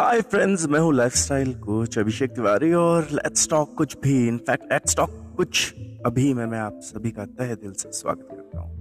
[0.00, 4.96] Hi friends मैं हूँ lifestyle coach Abhishek Tiwari और लेट्स टॉक कुछ भी। इनफैक्ट लेट्स
[4.96, 5.74] टॉक कुछ
[6.06, 8.78] अभी में, मैं आप सभी का तहे दिल से स्वागत करता हूँ।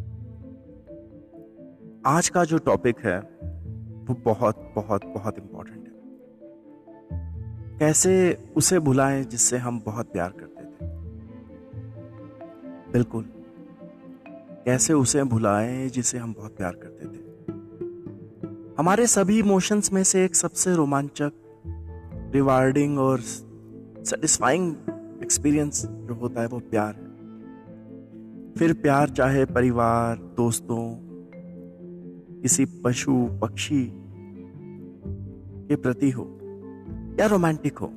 [2.06, 3.20] आज का जो टॉपिक है,
[4.10, 5.94] वो बहुत बहुत बहुत इंपॉर्टेंट है।
[7.80, 10.90] कैसे उसे भुलाएँ जिससे हम बहुत प्यार करते थे?
[12.94, 13.24] बिल्कुल।
[14.66, 17.29] कैसे उसे भुलाएँ जिसे हम बहुत प्यार करते थे?
[18.80, 21.32] हमारे सभी इमोशंस में से एक सबसे रोमांचक
[22.36, 24.76] रिवार्डिंग और सेटिस्फाइंग
[25.22, 27.08] एक्सपीरियंस जो होता है वो प्यार है।
[28.54, 30.96] फिर प्यार चाहे परिवार, दोस्तों,
[32.42, 33.92] किसी पशु, पक्षी
[35.68, 36.40] के प्रति हो
[37.20, 37.92] या रोमांटिक हो,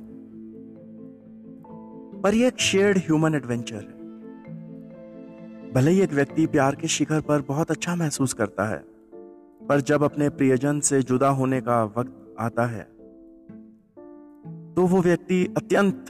[2.21, 3.97] पर यह एक शेयर्ड ह्यूमन एडवेंचर है।
[5.71, 8.92] भले ही एक व्यक्ति प्यार के शिखर पर बहुत अच्छा महसूस करता है
[9.69, 12.83] पर जब अपने प्रियजन से जुदा होने का वक्त आता है
[14.75, 16.05] तो वो व्यक्ति अत्यंत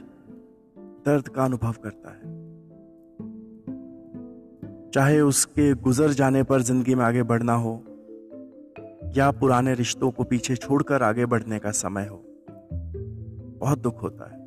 [1.06, 2.32] दर्द का अनुभव करता है।
[4.90, 7.72] चाहे उसके गुजर जाने पर ज़िंदगी में आगे बढ़ना हो,
[9.16, 12.22] या पुराने रिश्तों को पीछे छोड़कर आगे बढ़ने का समय हो,
[13.60, 14.42] बहुत दुख होता है।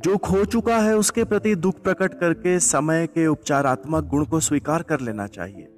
[0.00, 4.82] जो खो चुका है, उसके प्रति दुख प्रकट करके समय के उपचारात्मक गुण को स्वीकार
[4.82, 5.68] कर लेना चाहिए।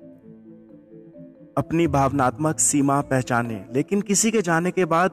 [1.61, 5.11] अपनी भावनात्मक सीमा पहचाने, लेकिन किसी के जाने के बाद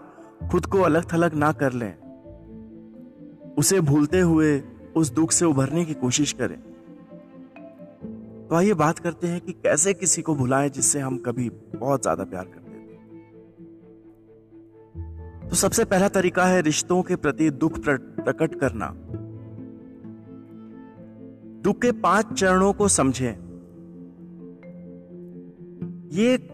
[0.52, 1.94] खुद को अलग थलग ना कर लें।
[3.56, 4.59] उसे भूलते हुए
[4.95, 6.58] उस दुख से उभरने की कोशिश करें।
[8.48, 12.23] तो आइए बात करते हैं कि कैसे किसी को भुलाएँ जिससे हम कभी बहुत ज़्यादा
[12.23, 12.86] प्यार करते थे
[15.50, 18.88] तो सबसे पहला तरीका है रिश्तों के प्रति दुख प्रकट करना।
[21.64, 23.47] दुख के पाँच चरणों को समझें।
[26.08, 26.50] ये एक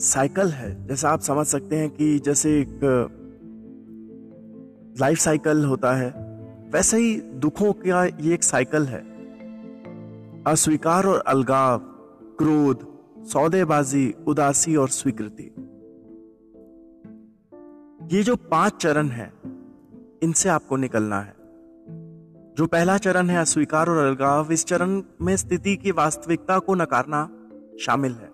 [0.00, 2.80] साइकिल है। जैसा आप समझ सकते हैं कि जैसे एक
[5.00, 6.10] लाइफ साइकिल होता है,
[6.70, 9.00] वैसे ही दुखों का ये एक साइकिल है।
[10.46, 11.78] अस्वीकार और अलगाव,
[12.38, 12.86] क्रोध,
[13.24, 15.54] सौदेबाजी, उदासी और स्वीकृति।
[18.16, 19.32] ये जो पाँच चरण है,
[20.22, 21.34] इनसे आपको निकलना है।
[22.54, 27.28] जो पहला चरण है अस्वीकार और अलगाव, इस चरण में स्थिति की वास्तविकता को नकारना
[27.80, 28.30] शामिल है।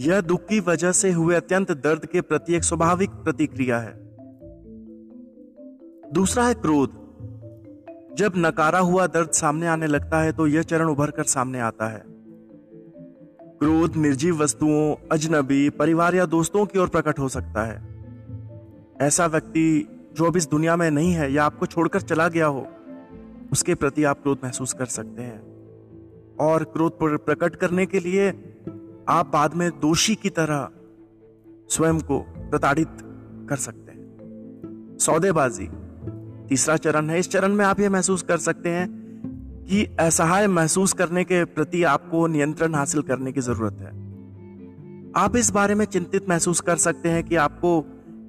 [0.00, 3.92] यह दुख की वजह से हुए अत्यंत दर्द के प्रति एक स्वाभाविक प्रतिक्रिया है।
[6.12, 6.90] दूसरा है क्रोध।
[8.16, 11.88] जब नकारा हुआ दर्द सामने आने लगता है तो यह चरण उभर कर सामने आता
[11.88, 12.02] है।
[13.60, 17.82] क्रोध निर्जीव वस्तुओं, अजनबी, परिवार या दोस्तों की ओर प्रकट हो सकता है।
[19.00, 22.66] ऐसा व्यक्ति जो अब इस दुनिया में नहीं है या आपको छोड़कर चला गया हो,
[23.52, 25.47] उसके प्रति आप क्रोध महसूस कर सकते हैं।
[26.40, 28.28] और क्रोध प्रकट करने के लिए
[29.08, 30.68] आप बाद में दोषी की तरह
[31.68, 32.88] स्वयं को प्रताड़ित
[33.48, 33.98] कर सकते हैं।
[35.00, 35.68] सौदेबाजी,
[36.48, 39.08] तीसरा चरण है। इस चरण में आप यह महसूस कर सकते हैं
[39.68, 44.08] कि असहाय महसूस करने के प्रति आपको नियंत्रण हासिल करने की ज़रूरत है।
[45.16, 47.80] आप इस बारे में चिंतित महसूस कर सकते हैं कि आपको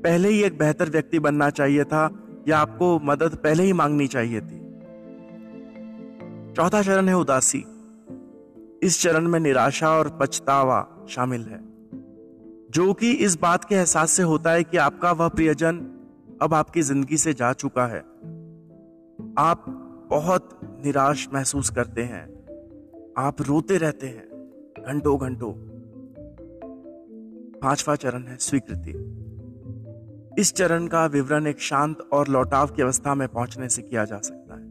[0.03, 4.41] पहले ही एक बेहतर व्यक्ति बनना चाहिए था या आपको मदद पहले ही मांगनी चाहिए
[4.41, 4.59] थी।
[6.53, 7.65] चौथा चरण है उदासी।
[8.83, 11.59] इस चरण में निराशा और पछतावा शामिल है।
[12.71, 15.77] जो कि इस बात के एहसास से होता है कि आपका वह प्रियजन
[16.41, 17.99] अब आपकी ज़िंदगी से जा चुका है।
[19.37, 19.65] आप
[20.09, 22.23] बहुत निराश महसूस करते हैं।
[23.17, 24.27] आप रोते रहते हैं
[24.87, 25.53] घंटों घंटों
[27.59, 28.91] पांचवा चरण है स्वीकृति।
[30.41, 34.17] इस चरण का विवरण एक शांत और लौटाव की अवस्था में पहुँचने से किया जा
[34.17, 34.69] सकता है।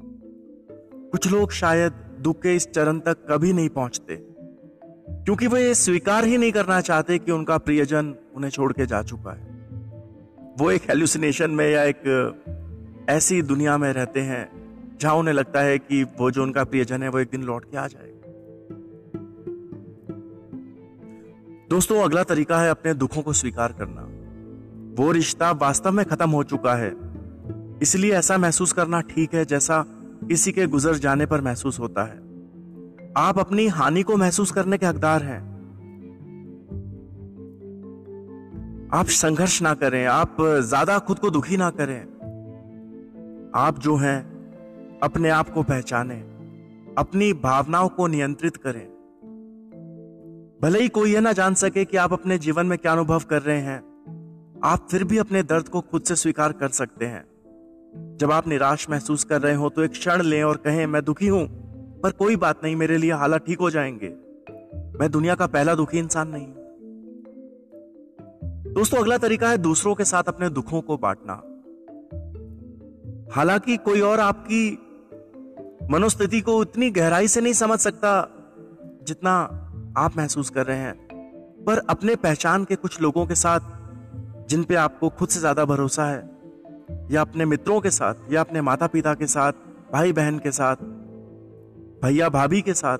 [1.10, 1.92] कुछ लोग शायद
[2.22, 4.16] दुख के इस चरण तक कभी नहीं पहुँचते।
[5.24, 9.02] क्योंकि वो ये स्वीकार ही नहीं करना चाहते कि उनका प्रियजन उन्हें छोड़ के जा
[9.02, 9.46] चुका है।
[10.58, 14.48] वो एक हेल्यूसिनेशन में या एक ऐसी दुनिया में रहते हैं,
[15.00, 17.76] जहाँ उन्हें लगता है कि वो जो उनका प्रियजन है, वो एक दिन लौट के
[17.76, 18.06] आ जाएगा।
[21.70, 24.08] दोस्तों, अगला तरीका है अपने दुखों को स्वीकार करना।
[25.02, 26.92] वो रिश्ता वास्तव में खत्म हो चुका है,
[27.82, 29.84] इसलिए ऐसा महसूस करना ठीक है, जैसा
[30.24, 32.16] किसी के गुजर जाने पर महसूस होता है।
[33.16, 35.40] आप अपनी हानि को महसूस करने के हकदार हैं।
[38.94, 42.00] आप संघर्ष ना करें, आप ज़्यादा खुद को दुखी ना करें।
[43.54, 44.20] आप जो हैं,
[45.02, 46.14] अपने आप को पहचाने,
[46.98, 48.86] अपनी भावनाओं को नियंत्रित करें।
[50.62, 53.42] भले ही कोई यह ना जान सके कि आप अपने जीवन में क्या अनुभव कर
[53.42, 53.78] रहे हैं,
[54.64, 57.24] आप फिर भी अपने दर्द को खुद से स्वीकार कर सकते हैं।
[57.94, 61.26] जब आप निराश महसूस कर रहे हो तो एक क्षण लें और कहें, मैं दुखी
[61.26, 61.46] हूँ,
[62.02, 64.08] पर कोई बात नहीं, मेरे लिए हालात ठीक हो जाएँगे।
[64.98, 66.46] मैं दुनिया का पहला दुखी इंसान नहीं
[68.74, 71.32] दोस्तों, अगला तरीका है दूसरों के साथ अपने दुखों को बांटना।
[73.34, 74.70] हालाँकि कोई और आपकी
[75.90, 78.10] मनोस्थिति को इतनी गहराई से नहीं समझ सकता
[79.06, 79.32] जितना
[79.96, 80.94] आप महसूस कर रहे हैं,
[81.66, 83.60] पर अपने पहचान के कुछ लोगों के साथ
[84.48, 86.37] जिन पे आपको खुद से ज़्यादा भरोसा है
[87.10, 89.52] या अपने मित्रों के साथ, या अपने माता पिता के साथ
[89.92, 90.76] भाई बहन के साथ
[92.02, 92.98] भैया भाभी के साथ,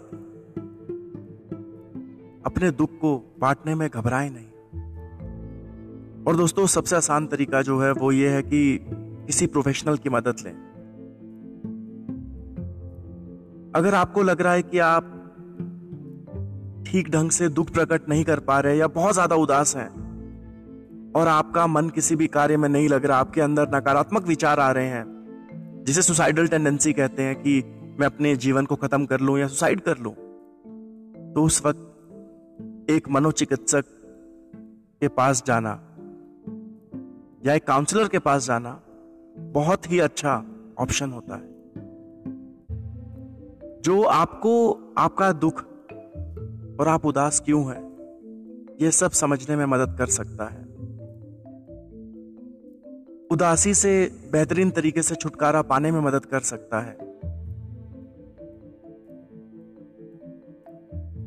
[2.47, 4.47] अपने दुख को बांटने में घबराए नहीं।
[6.25, 8.79] और दोस्तों, सबसे आसान तरीका जो है, वो ये है कि
[9.27, 10.53] किसी प्रोफेशनल की मदद लें।
[13.75, 15.15] अगर आपको लग रहा है कि आप
[16.87, 20.08] ठीक ढंग से दुख प्रकट नहीं कर पा रहे, या बहुत ज़्यादा उदास हैं
[21.19, 24.71] और आपका मन किसी भी कार्य में नहीं लग रहा, आपके अंदर नकारात्मक विचार आ
[24.73, 25.05] रहे हैं,
[25.87, 27.63] जिसे सुसाइडल टेंडेंसी कहते हैं कि
[28.01, 30.13] मैं अपने जीवन को खत्म कर लूँ या सुसाइड कर लूँ
[31.35, 33.85] तो उस वक्त एक मनोचिकित्सक
[35.03, 35.71] के पास जाना
[37.47, 38.81] या एक काउंसलर के पास जाना
[39.55, 40.35] बहुत ही अच्छा
[40.79, 41.49] ऑप्शन होता है,
[43.83, 44.55] जो आपको
[44.99, 45.65] आपका दुख
[46.81, 47.83] और आप उदास क्यों हैं
[48.83, 50.68] यह सब समझने में मदद कर सकता है।
[53.33, 53.93] उदासी से
[54.33, 56.97] बेहतरीन तरीके से छुटकारा पाने में मदद कर सकता है।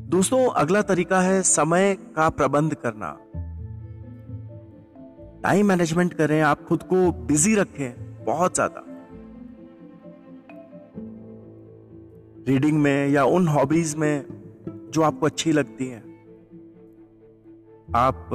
[0.09, 3.11] दोस्तों, अगला तरीका है समय का प्रबंध करना।
[5.43, 8.83] टाइम मैनेजमेंट करें, आप खुद को बिज़ी रखें बहुत ज़्यादा।
[12.47, 14.25] रीडिंग में या उन हॉबीज में
[14.93, 16.03] जो आपको अच्छी लगती हैं।
[17.95, 18.29] आप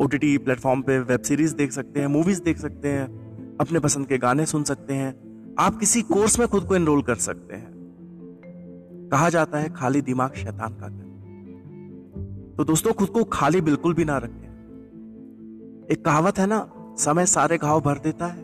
[0.00, 3.06] ओ टी टी प्लेटफॉर्म पर वेब सीरीज़ देख सकते हैं मूवीज़ देख सकते हैं,
[3.60, 5.14] अपने पसंद के गाने सुन सकते हैं।
[5.58, 10.34] आप किसी कोर्स में खुद को एनरोल कर सकते हैं। कहा जाता है, खाली दिमाग
[10.34, 11.06] शैतान का घर।
[12.56, 17.58] तो दोस्तों, खुद को खाली बिल्कुल भी ना रखें। एक कहावत है ना, समय सारे
[17.58, 18.42] घाव भर देता है।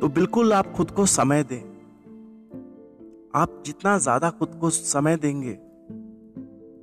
[0.00, 1.62] तो बिल्कुल आप खुद को समय दें।
[3.34, 5.52] आप जितना ज़्यादा खुद को समय देंगे,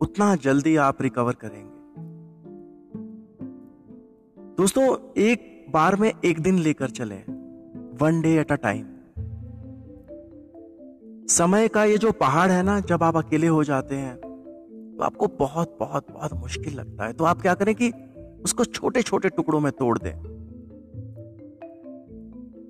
[0.01, 1.73] उतना जल्दी आप रिकवर करेंगे।
[4.63, 4.83] दोस्तों,
[5.18, 7.15] एक बार में एक दिन लेकर चले।
[8.01, 8.86] One day at a time
[11.30, 15.27] समय का ये जो पहाड़ है ना, जब आप अकेले हो जाते हैं तो आपको
[15.39, 17.92] बहुत बहुत बहुत मुश्किल लगता है। तो आप क्या करें कि
[18.44, 20.13] उसको छोटे छोटे टुकड़ों में तोड़ दें।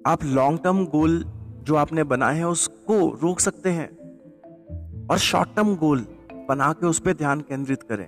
[0.06, 1.24] आप लॉन्ग टर्म गोल
[1.64, 3.88] जो आपने बनाए हैं, उसको रोक सकते हैं
[5.08, 6.06] और शॉर्ट टर्म गोल
[6.50, 8.08] बना के उस पर ध्यान केंद्रित करें।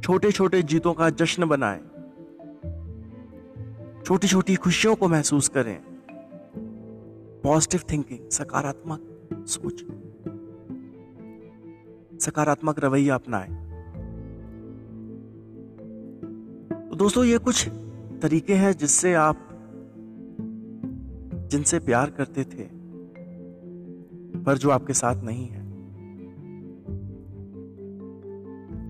[0.00, 1.80] छोटे छोटे जीतों का जश्न बनाएँ
[4.08, 5.82] छोटी छोटी खुशियों को महसूस करें।
[7.44, 9.80] पॉजिटिव थिंकिंग सकारात्मक सोच।
[12.22, 13.48] सकारात्मक रवैया अपनाएँ।
[16.90, 17.68] तो दोस्तों, ये कुछ
[18.22, 19.48] तरीके हैं जिससे आप,
[21.50, 22.68] जिनसे प्यार करते थे,
[24.42, 25.60] पर जो आपके साथ नहीं है।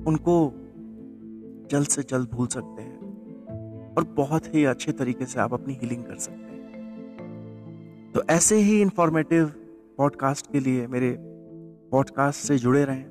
[0.05, 0.53] उनको
[1.71, 2.78] जल्द से जल्द भूल सकते
[3.99, 8.81] और बहुत ही अच्छे तरीके से आप अपनी हीलिंग कर सकते हैं। तो ऐसे ही
[8.81, 9.47] इंफॉर्मेटिव
[9.97, 11.17] पॉडकास्ट के लिए मेरे
[11.91, 13.07] पॉडकास्ट से जुड़े रहें।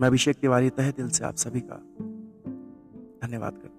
[0.00, 1.76] मैं अभिषेक तिवारी, तहे दिल से आप सभी का
[3.26, 3.75] धन्यवाद करता